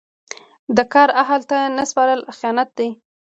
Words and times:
د 0.75 0.79
کار 0.93 1.09
اهل 1.21 1.41
ته 1.49 1.57
نه 1.75 1.83
سپارل 1.89 2.21
خیانت 2.37 2.69
دی. 2.77 2.89